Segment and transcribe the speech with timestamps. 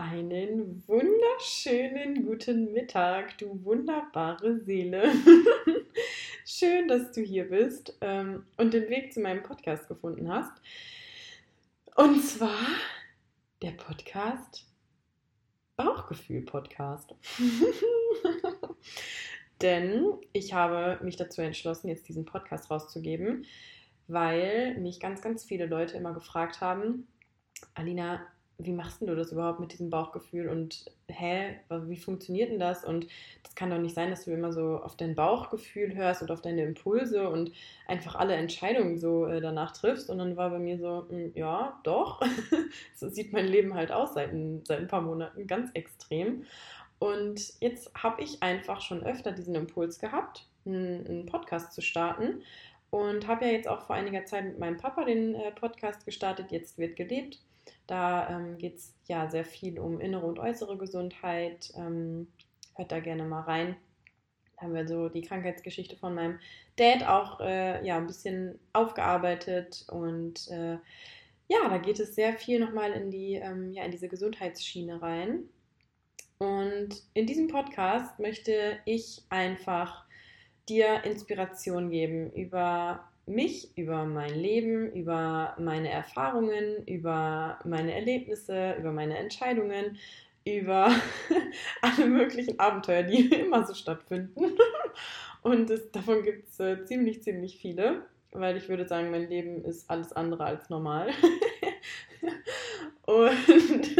[0.00, 5.12] Einen wunderschönen guten Mittag, du wunderbare Seele.
[6.46, 10.52] Schön, dass du hier bist ähm, und den Weg zu meinem Podcast gefunden hast.
[11.96, 12.66] Und zwar
[13.60, 14.66] der Podcast
[15.76, 17.14] Bauchgefühl-Podcast.
[19.60, 23.44] Denn ich habe mich dazu entschlossen, jetzt diesen Podcast rauszugeben,
[24.08, 27.06] weil mich ganz, ganz viele Leute immer gefragt haben,
[27.74, 28.26] Alina,
[28.64, 32.84] wie machst du das überhaupt mit diesem Bauchgefühl und hä, wie funktioniert denn das?
[32.84, 33.06] Und
[33.42, 36.40] das kann doch nicht sein, dass du immer so auf dein Bauchgefühl hörst und auf
[36.40, 37.52] deine Impulse und
[37.86, 40.10] einfach alle Entscheidungen so äh, danach triffst.
[40.10, 42.20] Und dann war bei mir so, hm, ja, doch,
[42.94, 44.30] so sieht mein Leben halt aus seit,
[44.64, 46.44] seit ein paar Monaten, ganz extrem.
[46.98, 52.42] Und jetzt habe ich einfach schon öfter diesen Impuls gehabt, einen, einen Podcast zu starten.
[52.90, 56.50] Und habe ja jetzt auch vor einiger Zeit mit meinem Papa den äh, Podcast gestartet,
[56.50, 57.38] jetzt wird gelebt.
[57.90, 61.72] Da ähm, geht es ja sehr viel um innere und äußere Gesundheit.
[61.74, 62.28] Ähm,
[62.76, 63.74] hört da gerne mal rein.
[64.54, 66.38] Da haben wir so die Krankheitsgeschichte von meinem
[66.76, 70.74] Dad auch äh, ja, ein bisschen aufgearbeitet und äh,
[71.48, 75.48] ja, da geht es sehr viel nochmal in, die, ähm, ja, in diese Gesundheitsschiene rein.
[76.38, 80.04] Und in diesem Podcast möchte ich einfach
[80.68, 88.92] dir Inspiration geben über mich, über mein Leben, über meine Erfahrungen, über meine Erlebnisse, über
[88.92, 89.98] meine Entscheidungen,
[90.44, 90.90] über
[91.82, 94.56] alle möglichen Abenteuer, die immer so stattfinden.
[95.42, 99.64] Und es, davon gibt es äh, ziemlich, ziemlich viele, weil ich würde sagen, mein Leben
[99.64, 101.10] ist alles andere als normal.
[103.06, 103.96] Und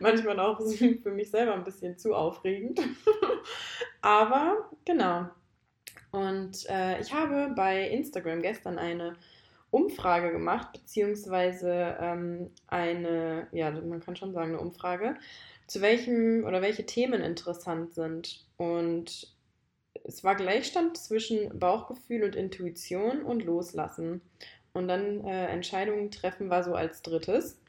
[0.00, 2.80] manchmal auch für mich selber ein bisschen zu aufregend.
[4.00, 5.28] Aber genau,
[6.16, 9.16] und äh, ich habe bei Instagram gestern eine
[9.70, 15.16] Umfrage gemacht, beziehungsweise ähm, eine, ja, man kann schon sagen, eine Umfrage,
[15.66, 18.46] zu welchem oder welche Themen interessant sind.
[18.56, 19.36] Und
[20.04, 24.22] es war Gleichstand zwischen Bauchgefühl und Intuition und Loslassen.
[24.72, 27.60] Und dann äh, Entscheidungen treffen war so als drittes.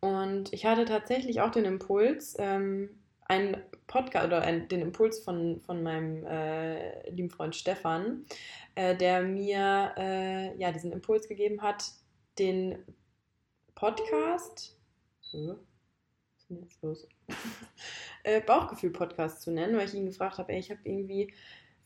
[0.00, 2.99] Und ich hatte tatsächlich auch den Impuls, ähm,
[3.30, 8.26] einen Podcast oder ein, den Impuls von, von meinem äh, lieben Freund Stefan,
[8.74, 11.84] äh, der mir äh, ja diesen Impuls gegeben hat,
[12.38, 12.84] den
[13.74, 14.76] Podcast
[15.30, 17.08] ist denn jetzt los?
[18.22, 21.32] Äh, Bauchgefühl-Podcast zu nennen, weil ich ihn gefragt habe, ich habe irgendwie,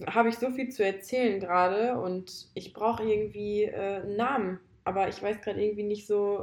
[0.05, 5.09] habe ich so viel zu erzählen gerade und ich brauche irgendwie äh, einen Namen, aber
[5.09, 6.41] ich weiß gerade irgendwie nicht so,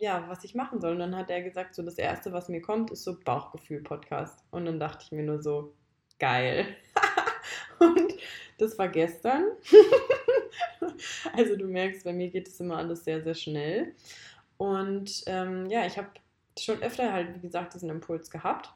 [0.00, 0.92] ja, was ich machen soll.
[0.92, 4.42] Und dann hat er gesagt, so das Erste, was mir kommt, ist so Bauchgefühl-Podcast.
[4.50, 5.74] Und dann dachte ich mir nur so,
[6.18, 6.66] geil.
[7.78, 8.14] und
[8.58, 9.44] das war gestern.
[11.36, 13.94] also du merkst, bei mir geht es immer alles sehr, sehr schnell.
[14.56, 16.08] Und ähm, ja, ich habe
[16.58, 18.70] schon öfter halt, wie gesagt, diesen Impuls gehabt.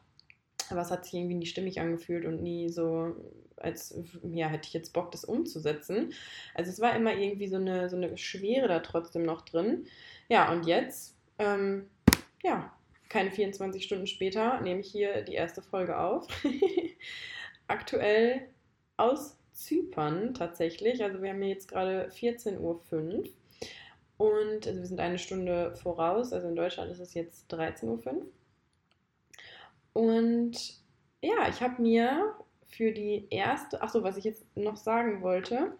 [0.70, 3.14] Aber es hat sich irgendwie nie stimmig angefühlt und nie so,
[3.56, 6.12] als ja, hätte ich jetzt Bock, das umzusetzen.
[6.54, 9.86] Also es war immer irgendwie so eine, so eine Schwere da trotzdem noch drin.
[10.28, 11.88] Ja, und jetzt ähm,
[12.42, 12.72] ja,
[13.08, 16.26] keine 24 Stunden später nehme ich hier die erste Folge auf.
[17.68, 18.48] Aktuell
[18.96, 21.02] aus Zypern tatsächlich.
[21.02, 23.24] Also wir haben jetzt gerade 14.05 Uhr.
[24.16, 26.32] Und also wir sind eine Stunde voraus.
[26.32, 28.26] Also in Deutschland ist es jetzt 13.05 Uhr.
[29.92, 30.74] Und
[31.22, 32.34] ja, ich habe mir
[32.66, 35.72] für die erste, achso, was ich jetzt noch sagen wollte,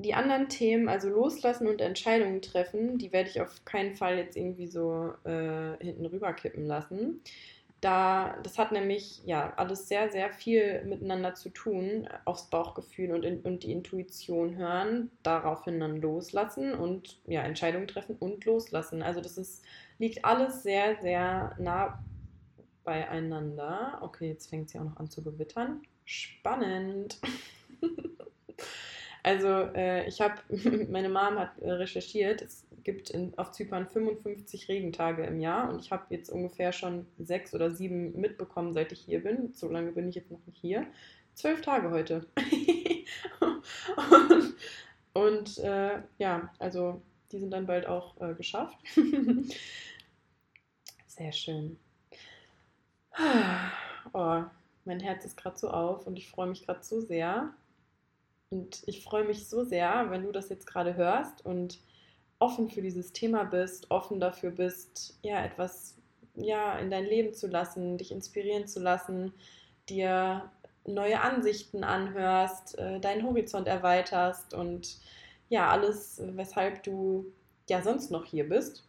[0.00, 4.36] die anderen Themen, also loslassen und Entscheidungen treffen, die werde ich auf keinen Fall jetzt
[4.36, 7.20] irgendwie so äh, hinten rüber kippen lassen.
[7.80, 13.24] Da, das hat nämlich ja alles sehr, sehr viel miteinander zu tun, aufs Bauchgefühl und,
[13.24, 19.02] in, und die Intuition hören, daraufhin dann loslassen und ja, Entscheidungen treffen und loslassen.
[19.02, 19.64] Also das ist,
[19.98, 22.02] liegt alles sehr, sehr nah
[22.84, 23.98] beieinander.
[24.02, 25.82] Okay, jetzt fängt es ja auch noch an zu gewittern.
[26.04, 27.18] Spannend.
[29.22, 30.34] Also äh, ich habe,
[30.90, 35.80] meine Mom hat äh, recherchiert, es gibt in, auf Zypern 55 Regentage im Jahr und
[35.80, 39.52] ich habe jetzt ungefähr schon sechs oder sieben mitbekommen, seit ich hier bin.
[39.52, 40.86] So lange bin ich jetzt noch nicht hier.
[41.34, 42.26] Zwölf Tage heute.
[43.40, 44.54] und,
[45.12, 48.78] und äh, ja, also die sind dann bald auch äh, geschafft.
[51.06, 51.78] Sehr schön.
[54.12, 54.42] Oh,
[54.84, 57.52] mein Herz ist gerade so auf und ich freue mich gerade so sehr,
[58.50, 61.80] und ich freue mich so sehr, wenn du das jetzt gerade hörst und
[62.38, 65.96] offen für dieses Thema bist, offen dafür bist, ja, etwas
[66.34, 69.32] ja, in dein Leben zu lassen, dich inspirieren zu lassen,
[69.88, 70.50] dir
[70.86, 74.98] neue Ansichten anhörst, äh, deinen Horizont erweiterst und
[75.48, 77.32] ja, alles, weshalb du
[77.68, 78.84] ja sonst noch hier bist.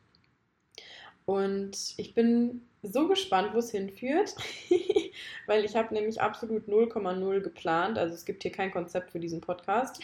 [1.26, 4.36] Und ich bin so gespannt, wo es hinführt,
[5.46, 7.98] weil ich habe nämlich absolut 0,0 geplant.
[7.98, 10.02] Also es gibt hier kein Konzept für diesen Podcast.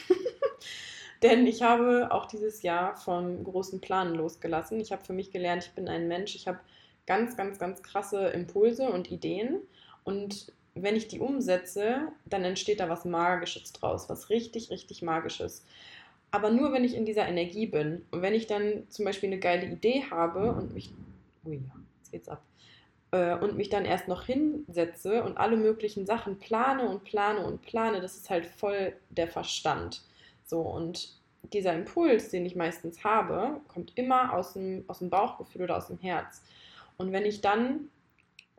[1.24, 4.80] Denn ich habe auch dieses Jahr vom großen Planen losgelassen.
[4.80, 6.60] Ich habe für mich gelernt, ich bin ein Mensch, ich habe
[7.08, 9.62] ganz, ganz, ganz krasse Impulse und Ideen.
[10.04, 15.66] Und wenn ich die umsetze, dann entsteht da was Magisches draus, was richtig, richtig Magisches.
[16.32, 18.06] Aber nur, wenn ich in dieser Energie bin.
[18.12, 20.92] Und wenn ich dann zum Beispiel eine geile Idee habe und mich.
[21.46, 21.62] Ui,
[22.00, 22.44] jetzt geht's ab.
[23.16, 27.62] Äh, und mich dann erst noch hinsetze und alle möglichen Sachen plane und plane und
[27.62, 30.02] plane, das ist halt voll der Verstand.
[30.44, 31.14] So, und
[31.54, 35.88] dieser Impuls, den ich meistens habe, kommt immer aus dem, aus dem Bauchgefühl oder aus
[35.88, 36.42] dem Herz.
[36.98, 37.90] Und wenn ich dann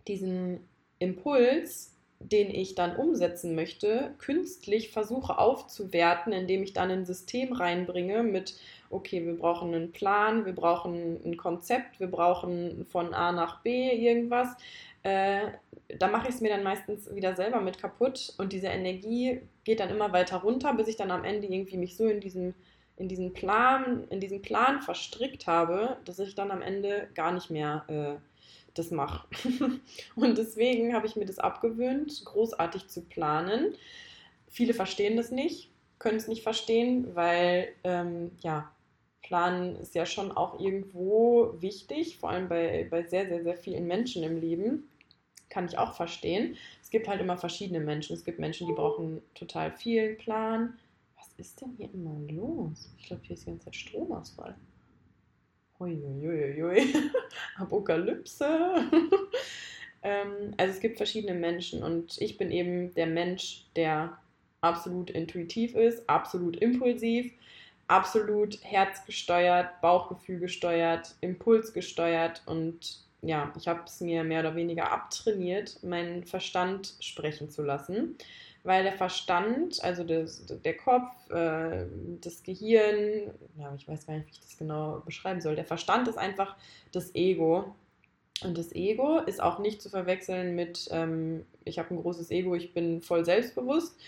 [0.09, 0.61] diesen
[1.01, 8.23] Impuls, den ich dann umsetzen möchte, künstlich versuche aufzuwerten, indem ich dann ein System reinbringe
[8.23, 8.55] mit,
[8.91, 13.91] okay, wir brauchen einen Plan, wir brauchen ein Konzept, wir brauchen von A nach B
[13.91, 14.49] irgendwas,
[15.03, 15.53] äh,
[15.99, 19.81] da mache ich es mir dann meistens wieder selber mit kaputt und diese Energie geht
[19.81, 22.55] dann immer weiter runter, bis ich dann am Ende irgendwie mich so in diesem
[22.97, 27.51] in diesen Plan, in diesen Plan verstrickt habe, dass ich dann am Ende gar nicht
[27.51, 28.36] mehr äh,
[28.79, 29.27] das mache.
[30.17, 33.75] und deswegen habe ich mir das abgewöhnt, großartig zu planen.
[34.49, 38.71] Viele verstehen das nicht, können es nicht verstehen, weil ähm, ja,
[39.23, 43.87] Planen ist ja schon auch irgendwo wichtig, vor allem bei, bei sehr, sehr, sehr vielen
[43.87, 44.89] Menschen im Leben
[45.49, 46.57] kann ich auch verstehen.
[46.83, 48.15] Es gibt halt immer verschiedene Menschen.
[48.15, 50.79] Es gibt Menschen, die brauchen total viel Plan.
[51.17, 52.93] Was ist denn hier immer los?
[52.99, 54.55] Ich glaube, hier ist die ganze Zeit Stromausfall.
[55.79, 56.95] Uiuiuiui.
[57.59, 58.45] Apokalypse.
[60.03, 64.19] ähm, also es gibt verschiedene Menschen und ich bin eben der Mensch, der
[64.61, 67.33] absolut intuitiv ist, absolut impulsiv,
[67.89, 74.93] absolut herzgesteuert, Bauchgefühl gesteuert, Impuls gesteuert und ja, ich habe es mir mehr oder weniger
[74.93, 78.17] abtrainiert, meinen Verstand sprechen zu lassen,
[78.67, 81.87] weil der Verstand, also das, der Kopf, äh,
[82.21, 86.09] das Gehirn, ja, ich weiß gar nicht, wie ich das genau beschreiben soll, der Verstand
[86.09, 86.57] ist einfach
[86.93, 87.75] das Ego.
[88.43, 92.55] Und das Ego ist auch nicht zu verwechseln mit, ähm, ich habe ein großes Ego,
[92.55, 93.99] ich bin voll selbstbewusst,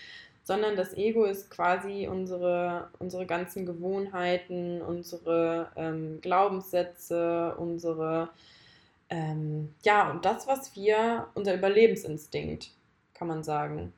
[0.43, 8.29] sondern das Ego ist quasi unsere, unsere ganzen Gewohnheiten, unsere ähm, Glaubenssätze, unsere
[9.09, 12.71] ähm, ja, und das, was wir, unser Überlebensinstinkt,
[13.13, 13.93] kann man sagen.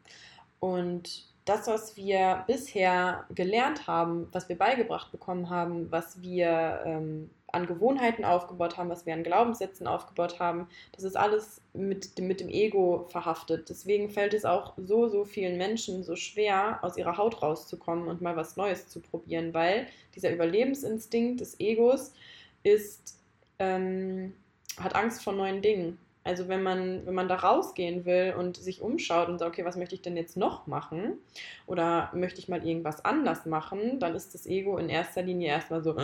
[0.62, 7.32] Und das, was wir bisher gelernt haben, was wir beigebracht bekommen haben, was wir ähm,
[7.48, 12.40] an Gewohnheiten aufgebaut haben, was wir an Glaubenssätzen aufgebaut haben, das ist alles mit, mit
[12.40, 13.70] dem Ego verhaftet.
[13.70, 18.22] Deswegen fällt es auch so, so vielen Menschen so schwer, aus ihrer Haut rauszukommen und
[18.22, 22.14] mal was Neues zu probieren, weil dieser Überlebensinstinkt des Egos
[22.62, 23.18] ist
[23.58, 24.34] ähm,
[24.78, 25.98] hat Angst vor neuen Dingen.
[26.24, 29.76] Also wenn man, wenn man da rausgehen will und sich umschaut und sagt, okay, was
[29.76, 31.18] möchte ich denn jetzt noch machen?
[31.66, 35.84] Oder möchte ich mal irgendwas anders machen, dann ist das Ego in erster Linie erstmal
[35.84, 35.96] so,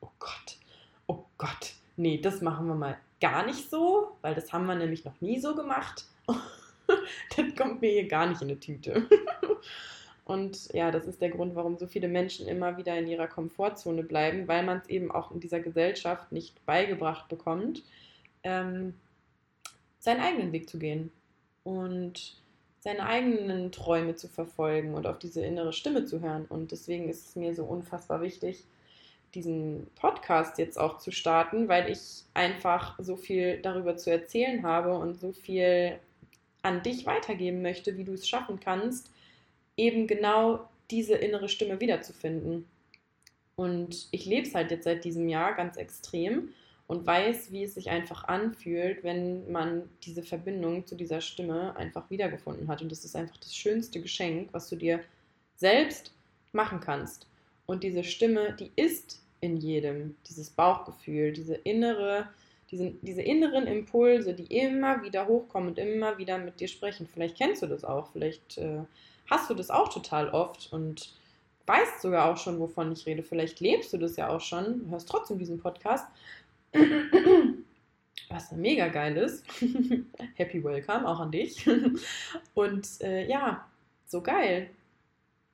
[0.00, 0.58] oh Gott,
[1.06, 5.04] oh Gott, nee, das machen wir mal gar nicht so, weil das haben wir nämlich
[5.04, 6.04] noch nie so gemacht.
[7.36, 9.08] das kommt mir hier gar nicht in eine Tüte.
[10.28, 14.02] Und ja, das ist der Grund, warum so viele Menschen immer wieder in ihrer Komfortzone
[14.02, 17.82] bleiben, weil man es eben auch in dieser Gesellschaft nicht beigebracht bekommt,
[18.42, 18.92] ähm,
[19.98, 21.10] seinen eigenen Weg zu gehen
[21.64, 22.36] und
[22.80, 26.46] seine eigenen Träume zu verfolgen und auf diese innere Stimme zu hören.
[26.48, 28.64] Und deswegen ist es mir so unfassbar wichtig,
[29.34, 34.96] diesen Podcast jetzt auch zu starten, weil ich einfach so viel darüber zu erzählen habe
[34.96, 35.98] und so viel
[36.62, 39.10] an dich weitergeben möchte, wie du es schaffen kannst,
[39.76, 42.66] eben genau diese innere Stimme wiederzufinden.
[43.54, 46.50] Und ich lebe es halt jetzt seit diesem Jahr ganz extrem
[46.88, 52.10] und weiß, wie es sich einfach anfühlt, wenn man diese Verbindung zu dieser Stimme einfach
[52.10, 52.82] wiedergefunden hat.
[52.82, 55.00] Und das ist einfach das schönste Geschenk, was du dir
[55.54, 56.12] selbst
[56.52, 57.26] machen kannst.
[57.66, 62.28] Und diese Stimme, die ist in jedem, dieses Bauchgefühl, diese innere,
[62.70, 67.06] diese, diese inneren Impulse, die immer wieder hochkommen und immer wieder mit dir sprechen.
[67.06, 68.80] Vielleicht kennst du das auch, vielleicht äh,
[69.30, 71.12] hast du das auch total oft und
[71.66, 73.22] weißt sogar auch schon, wovon ich rede.
[73.22, 76.06] Vielleicht lebst du das ja auch schon, hörst trotzdem diesen Podcast.
[78.28, 79.44] Was mega geil ist.
[80.34, 81.66] Happy Welcome auch an dich.
[82.54, 83.66] Und äh, ja,
[84.06, 84.70] so geil.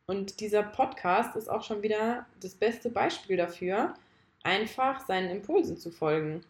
[0.06, 3.94] Und dieser Podcast ist auch schon wieder das beste Beispiel dafür,
[4.42, 6.44] einfach seinen Impulsen zu folgen.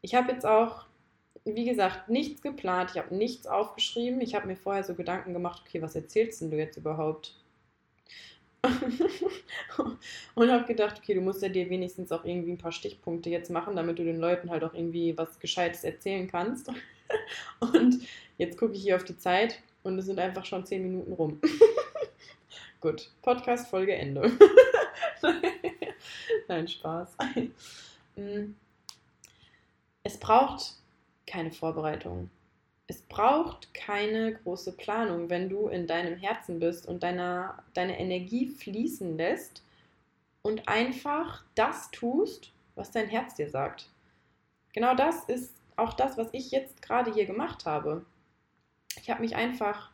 [0.00, 0.86] Ich habe jetzt auch
[1.46, 4.20] wie gesagt, nichts geplant, ich habe nichts aufgeschrieben.
[4.20, 7.34] Ich habe mir vorher so Gedanken gemacht, okay, was erzählst denn du jetzt überhaupt?
[10.34, 13.50] und habe gedacht, okay, du musst ja dir wenigstens auch irgendwie ein paar Stichpunkte jetzt
[13.50, 16.70] machen, damit du den Leuten halt auch irgendwie was Gescheites erzählen kannst.
[17.60, 18.06] Und
[18.38, 21.40] jetzt gucke ich hier auf die Zeit und es sind einfach schon zehn Minuten rum.
[22.80, 24.32] Gut, Podcast-Folge Ende.
[26.48, 27.16] Nein, Spaß.
[28.16, 28.54] Mm.
[30.02, 30.74] Es braucht
[31.26, 32.28] keine Vorbereitung.
[32.88, 38.46] Es braucht keine große Planung, wenn du in deinem Herzen bist und deiner, deine Energie
[38.46, 39.64] fließen lässt
[40.42, 43.88] und einfach das tust, was dein Herz dir sagt.
[44.72, 48.04] Genau das ist auch das, was ich jetzt gerade hier gemacht habe.
[49.00, 49.90] Ich habe mich einfach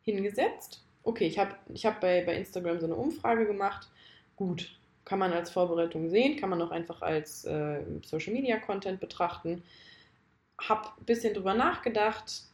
[0.00, 0.82] hingesetzt.
[1.02, 3.90] Okay, ich habe ich hab bei, bei Instagram so eine Umfrage gemacht.
[4.36, 9.00] Gut, kann man als Vorbereitung sehen, kann man auch einfach als äh, Social Media Content
[9.00, 9.62] betrachten
[10.68, 12.44] habe ein bisschen drüber nachgedacht,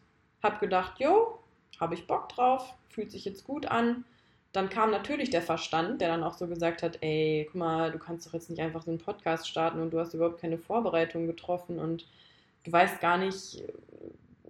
[0.42, 1.38] habe gedacht, jo,
[1.80, 4.04] habe ich Bock drauf, fühlt sich jetzt gut an.
[4.52, 7.98] Dann kam natürlich der Verstand, der dann auch so gesagt hat, ey, guck mal, du
[7.98, 11.26] kannst doch jetzt nicht einfach so einen Podcast starten und du hast überhaupt keine Vorbereitung
[11.26, 12.06] getroffen und
[12.64, 13.62] du weißt gar nicht,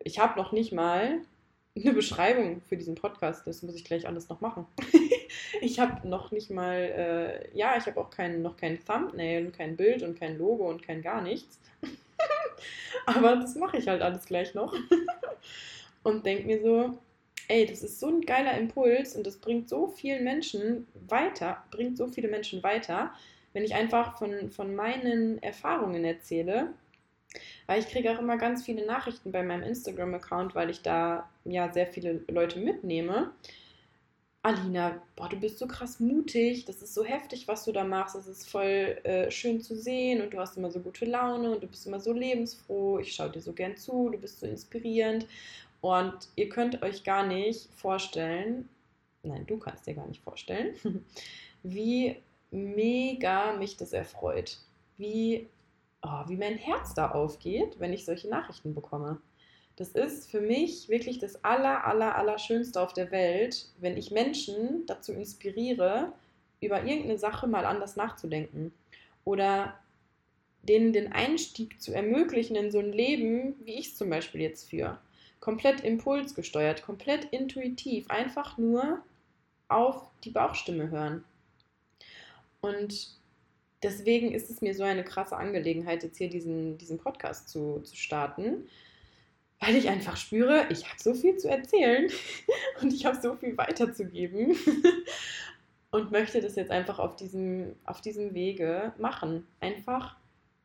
[0.05, 1.21] ich habe noch nicht mal
[1.77, 4.67] eine Beschreibung für diesen Podcast, das muss ich gleich alles noch machen.
[5.61, 9.53] ich habe noch nicht mal, äh, ja, ich habe auch kein, noch kein Thumbnail und
[9.53, 11.61] kein Bild und kein Logo und kein gar nichts.
[13.07, 14.75] Aber das mache ich halt alles gleich noch.
[16.03, 16.99] und denke mir so,
[17.49, 21.97] ey, das ist so ein geiler Impuls und das bringt so vielen Menschen weiter, bringt
[21.97, 23.13] so viele Menschen weiter,
[23.53, 26.75] wenn ich einfach von, von meinen Erfahrungen erzähle.
[27.67, 31.71] Weil ich kriege auch immer ganz viele Nachrichten bei meinem Instagram-Account, weil ich da ja
[31.73, 33.33] sehr viele Leute mitnehme.
[34.43, 38.15] Alina, boah, du bist so krass mutig, das ist so heftig, was du da machst,
[38.15, 41.63] das ist voll äh, schön zu sehen und du hast immer so gute Laune und
[41.63, 45.27] du bist immer so lebensfroh, ich schaue dir so gern zu, du bist so inspirierend.
[45.81, 48.69] Und ihr könnt euch gar nicht vorstellen,
[49.23, 50.75] nein, du kannst dir gar nicht vorstellen,
[51.63, 52.17] wie
[52.51, 54.59] mega mich das erfreut,
[54.97, 55.49] wie,
[56.03, 59.21] oh, wie mein Herz da aufgeht, wenn ich solche Nachrichten bekomme.
[59.79, 62.37] Das ist für mich wirklich das aller, aller, aller
[62.75, 66.13] auf der Welt, wenn ich Menschen dazu inspiriere,
[66.61, 68.73] über irgendeine Sache mal anders nachzudenken.
[69.25, 69.79] Oder
[70.63, 74.69] denen den Einstieg zu ermöglichen in so ein Leben, wie ich es zum Beispiel jetzt
[74.69, 74.99] führe.
[75.39, 79.01] Komplett impulsgesteuert, komplett intuitiv, einfach nur
[79.69, 81.23] auf die Bauchstimme hören.
[82.61, 83.11] Und
[83.85, 87.95] deswegen ist es mir so eine krasse Angelegenheit, jetzt hier diesen, diesen Podcast zu, zu
[87.95, 88.67] starten,
[89.61, 92.11] weil ich einfach spüre, ich habe so viel zu erzählen
[92.81, 94.57] und ich habe so viel weiterzugeben
[95.91, 99.47] und möchte das jetzt einfach auf diesem, auf diesem Wege machen.
[99.61, 100.17] Einfach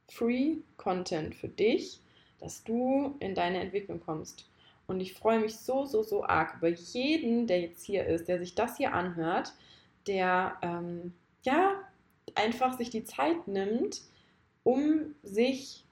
[0.10, 2.00] Free Content für dich,
[2.40, 4.50] dass du in deine Entwicklung kommst.
[4.86, 8.38] Und ich freue mich so, so, so arg über jeden, der jetzt hier ist, der
[8.38, 9.54] sich das hier anhört,
[10.08, 11.82] der ähm, ja
[12.36, 14.02] einfach sich die Zeit nimmt,
[14.64, 15.86] um sich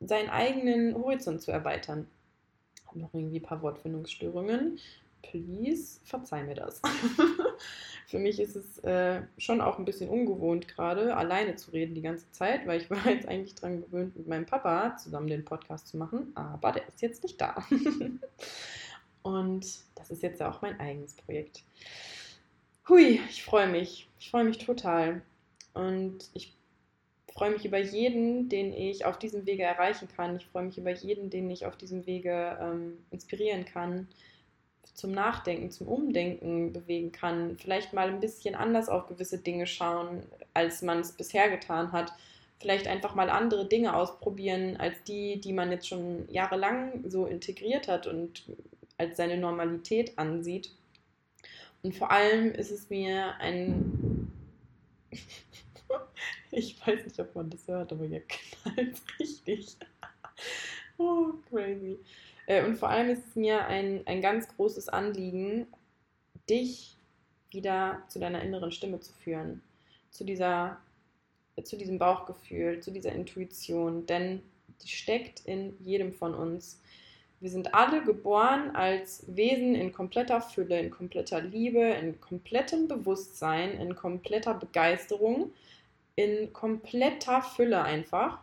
[0.00, 2.06] seinen eigenen Horizont zu erweitern
[2.92, 4.78] habe noch irgendwie ein paar Wortfindungsstörungen.
[5.22, 6.82] Please, verzeih mir das.
[8.06, 12.02] Für mich ist es äh, schon auch ein bisschen ungewohnt gerade, alleine zu reden die
[12.02, 15.88] ganze Zeit, weil ich war jetzt eigentlich dran gewöhnt, mit meinem Papa zusammen den Podcast
[15.88, 17.64] zu machen, aber der ist jetzt nicht da.
[19.22, 21.62] Und das ist jetzt ja auch mein eigenes Projekt.
[22.88, 24.08] Hui, ich freue mich.
[24.18, 25.22] Ich freue mich total.
[25.72, 26.52] Und ich
[27.32, 30.36] freue mich über jeden, den ich auf diesem Wege erreichen kann.
[30.36, 34.08] Ich freue mich über jeden, den ich auf diesem Wege ähm, inspirieren kann,
[34.94, 40.22] zum Nachdenken, zum Umdenken bewegen kann, vielleicht mal ein bisschen anders auf gewisse Dinge schauen,
[40.52, 42.12] als man es bisher getan hat.
[42.60, 47.88] Vielleicht einfach mal andere Dinge ausprobieren, als die, die man jetzt schon jahrelang so integriert
[47.88, 48.44] hat und
[48.98, 50.70] als seine Normalität ansieht.
[51.82, 54.30] Und vor allem ist es mir ein
[56.50, 59.76] Ich weiß nicht, ob man das hört, aber ihr knallt richtig.
[60.98, 61.98] oh, crazy.
[62.46, 65.66] Äh, und vor allem ist es mir ein, ein ganz großes Anliegen,
[66.48, 66.96] dich
[67.50, 69.62] wieder zu deiner inneren Stimme zu führen.
[70.10, 70.78] Zu dieser,
[71.62, 74.06] zu diesem Bauchgefühl, zu dieser Intuition.
[74.06, 74.42] Denn
[74.82, 76.80] die steckt in jedem von uns.
[77.40, 83.72] Wir sind alle geboren als Wesen in kompletter Fülle, in kompletter Liebe, in komplettem Bewusstsein,
[83.80, 85.50] in kompletter Begeisterung
[86.16, 88.38] in kompletter Fülle einfach.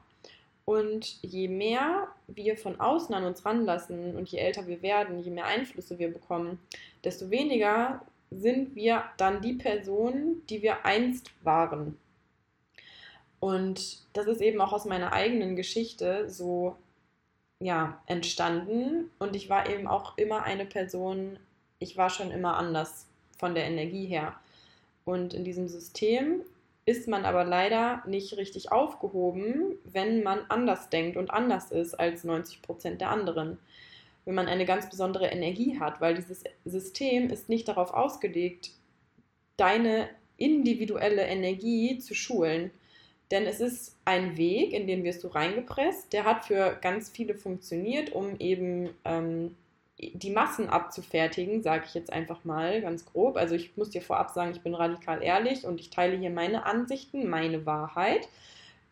[0.65, 5.31] Und je mehr wir von außen an uns ranlassen und je älter wir werden, je
[5.31, 6.59] mehr Einflüsse wir bekommen,
[7.03, 11.97] desto weniger sind wir dann die Person, die wir einst waren.
[13.39, 16.75] Und das ist eben auch aus meiner eigenen Geschichte so
[17.59, 19.09] ja, entstanden.
[19.17, 21.39] Und ich war eben auch immer eine Person,
[21.79, 23.07] ich war schon immer anders
[23.37, 24.35] von der Energie her.
[25.05, 26.41] Und in diesem System
[26.89, 32.23] ist man aber leider nicht richtig aufgehoben, wenn man anders denkt und anders ist als
[32.23, 33.59] 90 Prozent der anderen.
[34.25, 38.71] Wenn man eine ganz besondere Energie hat, weil dieses System ist nicht darauf ausgelegt,
[39.55, 42.71] deine individuelle Energie zu schulen.
[43.29, 46.11] Denn es ist ein Weg, in den wirst du reingepresst.
[46.11, 49.55] Der hat für ganz viele funktioniert, um eben ähm,
[49.99, 53.35] die Massen abzufertigen, sage ich jetzt einfach mal ganz grob.
[53.35, 56.65] Also ich muss dir vorab sagen, ich bin radikal ehrlich und ich teile hier meine
[56.65, 58.29] Ansichten, meine Wahrheit.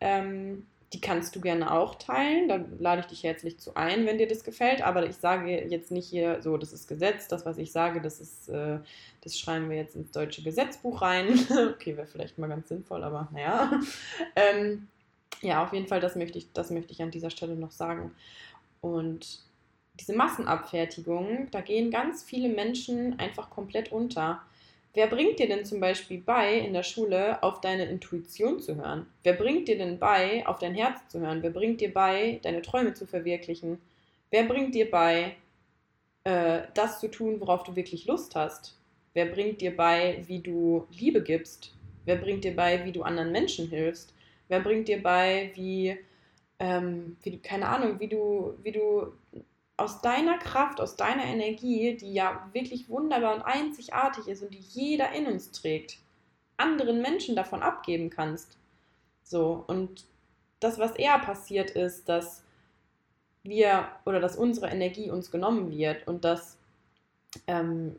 [0.00, 2.48] Ähm, die kannst du gerne auch teilen.
[2.48, 4.82] Da lade ich dich herzlich zu ein, wenn dir das gefällt.
[4.82, 8.20] Aber ich sage jetzt nicht hier so, das ist Gesetz, das, was ich sage, das
[8.20, 8.78] ist, äh,
[9.22, 11.28] das schreiben wir jetzt ins deutsche Gesetzbuch rein.
[11.74, 13.70] okay, wäre vielleicht mal ganz sinnvoll, aber naja.
[14.36, 14.88] Ähm,
[15.40, 18.12] ja, auf jeden Fall, das möchte ich, das möchte ich an dieser Stelle noch sagen.
[18.80, 19.47] Und
[20.00, 24.42] diese Massenabfertigung, da gehen ganz viele Menschen einfach komplett unter.
[24.94, 29.06] Wer bringt dir denn zum Beispiel bei, in der Schule auf deine Intuition zu hören?
[29.22, 31.42] Wer bringt dir denn bei, auf dein Herz zu hören?
[31.42, 33.80] Wer bringt dir bei, deine Träume zu verwirklichen?
[34.30, 35.36] Wer bringt dir bei,
[36.24, 38.76] äh, das zu tun, worauf du wirklich Lust hast?
[39.14, 41.74] Wer bringt dir bei, wie du Liebe gibst?
[42.04, 44.14] Wer bringt dir bei, wie du anderen Menschen hilfst?
[44.48, 45.98] Wer bringt dir bei, wie,
[46.58, 49.12] ähm, wie keine Ahnung, wie du, wie du
[49.78, 54.58] aus deiner Kraft, aus deiner Energie, die ja wirklich wunderbar und einzigartig ist und die
[54.58, 55.98] jeder in uns trägt,
[56.56, 58.58] anderen Menschen davon abgeben kannst.
[59.22, 60.04] So, und
[60.60, 62.42] das, was eher passiert ist, dass
[63.44, 66.58] wir oder dass unsere Energie uns genommen wird und dass,
[67.46, 67.94] ähm,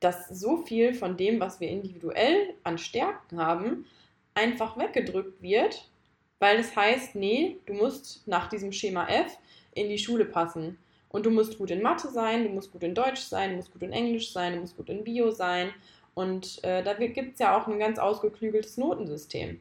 [0.00, 3.86] dass so viel von dem, was wir individuell an Stärken haben,
[4.34, 5.88] einfach weggedrückt wird,
[6.38, 9.38] weil es heißt, nee, du musst nach diesem Schema F
[9.74, 10.78] in die Schule passen.
[11.10, 13.72] Und du musst gut in Mathe sein, du musst gut in Deutsch sein, du musst
[13.72, 15.70] gut in Englisch sein, du musst gut in Bio sein.
[16.14, 19.60] Und äh, da gibt es ja auch ein ganz ausgeklügeltes Notensystem.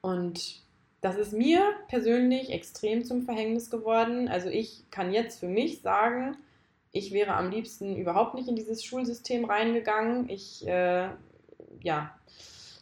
[0.00, 0.62] Und
[1.00, 4.28] das ist mir persönlich extrem zum Verhängnis geworden.
[4.28, 6.36] Also ich kann jetzt für mich sagen,
[6.92, 10.28] ich wäre am liebsten überhaupt nicht in dieses Schulsystem reingegangen.
[10.28, 11.08] Ich, äh,
[11.82, 12.18] ja,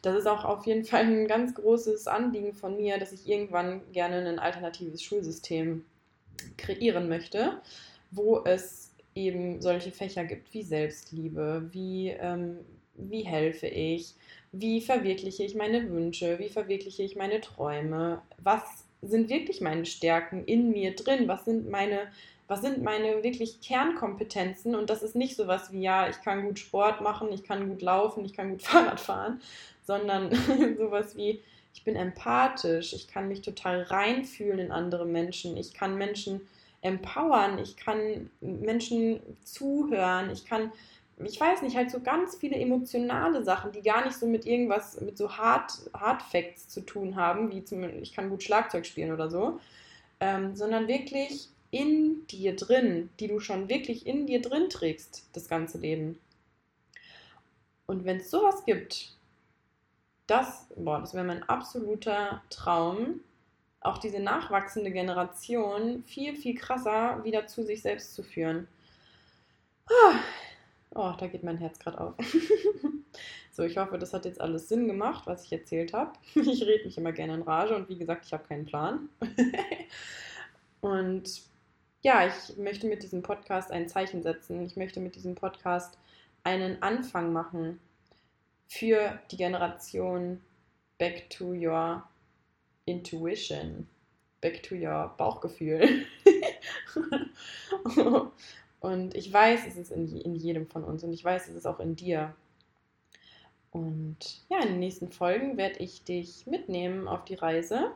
[0.03, 3.81] das ist auch auf jeden Fall ein ganz großes Anliegen von mir, dass ich irgendwann
[3.93, 5.85] gerne ein alternatives Schulsystem
[6.57, 7.61] kreieren möchte,
[8.11, 12.59] wo es eben solche Fächer gibt wie Selbstliebe, wie, ähm,
[12.95, 14.15] wie helfe ich,
[14.53, 18.63] wie verwirkliche ich meine Wünsche, wie verwirkliche ich meine Träume, was
[19.03, 22.09] sind wirklich meine Stärken in mir drin, was sind meine,
[22.49, 24.75] was sind meine wirklich Kernkompetenzen?
[24.75, 27.69] Und das ist nicht so was wie, ja, ich kann gut Sport machen, ich kann
[27.69, 29.41] gut laufen, ich kann gut Fahrrad fahren,
[29.85, 30.31] sondern
[30.79, 31.43] sowas wie,
[31.79, 36.41] ich bin empathisch, ich kann mich total reinfühlen in andere Menschen, ich kann Menschen
[36.83, 40.73] empowern, ich kann Menschen zuhören, ich kann,
[41.25, 45.01] ich weiß nicht, halt so ganz viele emotionale Sachen, die gar nicht so mit irgendwas,
[45.01, 49.13] mit so Hard, Hard Facts zu tun haben, wie zum ich kann gut Schlagzeug spielen
[49.13, 49.61] oder so,
[50.19, 55.49] ähm, sondern wirklich in dir drin, die du schon wirklich in dir drin trägst, das
[55.49, 56.19] ganze Leben.
[57.87, 59.17] Und wenn es sowas gibt,
[60.29, 63.21] das, boah, das wäre mein absoluter Traum,
[63.81, 68.69] auch diese nachwachsende Generation viel, viel krasser wieder zu sich selbst zu führen.
[69.87, 70.19] Ah,
[70.95, 72.15] oh, da geht mein Herz gerade auf.
[73.53, 76.13] so, ich hoffe, das hat jetzt alles Sinn gemacht, was ich erzählt habe.
[76.35, 79.09] Ich rede mich immer gerne in Rage und wie gesagt, ich habe keinen Plan.
[80.83, 81.43] und
[82.03, 84.61] ja, ich möchte mit diesem Podcast ein Zeichen setzen.
[84.63, 85.99] Ich möchte mit diesem Podcast
[86.45, 87.81] einen Anfang machen
[88.69, 90.41] für die Generation
[90.99, 92.05] Back to Your
[92.85, 93.89] Intuition,
[94.41, 96.07] Back to Your Bauchgefühl.
[98.81, 101.67] und ich weiß, es ist in, in jedem von uns und ich weiß, es ist
[101.67, 102.35] auch in dir.
[103.71, 107.93] Und ja, in den nächsten Folgen werde ich dich mitnehmen auf die Reise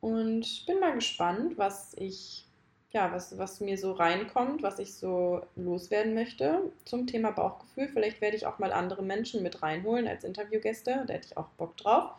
[0.00, 2.46] und bin mal gespannt, was ich
[2.94, 7.88] ja, was, was mir so reinkommt, was ich so loswerden möchte zum Thema Bauchgefühl.
[7.88, 11.02] Vielleicht werde ich auch mal andere Menschen mit reinholen als Interviewgäste.
[11.06, 12.12] Da hätte ich auch Bock drauf.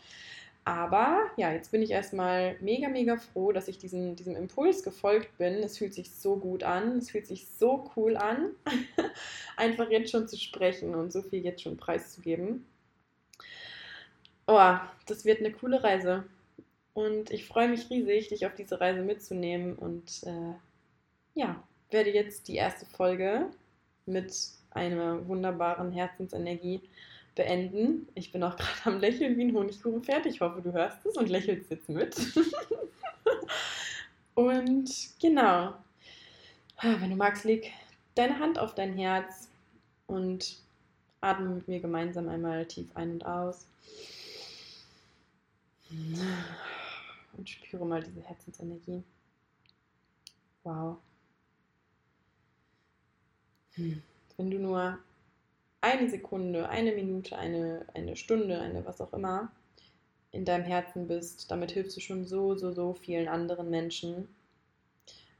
[0.65, 5.38] Aber ja, jetzt bin ich erstmal mega, mega froh, dass ich diesen, diesem Impuls gefolgt
[5.38, 5.55] bin.
[5.63, 6.97] Es fühlt sich so gut an.
[6.97, 8.49] Es fühlt sich so cool an,
[9.57, 12.65] einfach jetzt schon zu sprechen und so viel jetzt schon preiszugeben.
[14.47, 16.25] Oh, das wird eine coole Reise.
[16.93, 20.53] Und ich freue mich riesig, dich auf diese Reise mitzunehmen und äh,
[21.36, 23.52] ja, werde jetzt die erste Folge
[24.06, 24.34] mit
[24.71, 26.82] einer wunderbaren Herzensenergie
[27.36, 28.08] beenden.
[28.15, 30.26] Ich bin auch gerade am Lächeln wie ein Honigkuchenpferd.
[30.26, 32.15] Ich hoffe, du hörst es und lächelst jetzt mit.
[34.36, 34.89] und
[35.21, 35.74] genau,
[36.82, 37.71] wenn du magst, leg
[38.15, 39.50] deine Hand auf dein Herz
[40.08, 40.58] und
[41.21, 43.67] Atme mit mir gemeinsam einmal tief ein und aus.
[47.38, 49.04] Und spüre mal diese Herzensenergie.
[50.63, 50.98] Wow.
[53.75, 54.01] Hm.
[54.38, 54.97] Wenn du nur
[55.81, 59.51] eine Sekunde, eine Minute, eine, eine Stunde, eine was auch immer
[60.31, 64.27] in deinem Herzen bist, damit hilfst du schon so, so, so vielen anderen Menschen.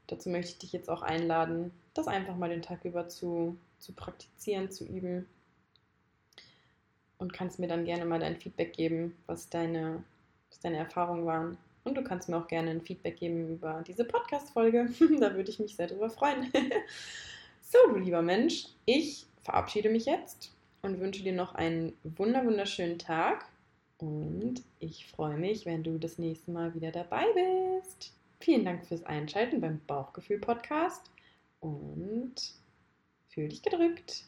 [0.06, 3.92] Dazu möchte ich dich jetzt auch einladen, das einfach mal den Tag über zu, zu
[3.92, 5.26] praktizieren, zu üben.
[7.18, 10.02] Und kannst mir dann gerne mal dein Feedback geben, was deine,
[10.48, 11.58] was deine Erfahrungen waren.
[11.84, 14.90] Und du kannst mir auch gerne ein Feedback geben über diese Podcast-Folge.
[15.20, 16.52] da würde ich mich sehr drüber freuen.
[17.66, 20.52] so, du lieber Mensch, ich verabschiede mich jetzt
[20.82, 23.44] und wünsche dir noch einen wunderschönen Tag.
[23.98, 28.12] Und ich freue mich, wenn du das nächste Mal wieder dabei bist.
[28.40, 31.10] Vielen Dank fürs Einschalten beim Bauchgefühl-Podcast
[31.60, 32.34] und
[33.30, 34.24] fühl dich gedrückt.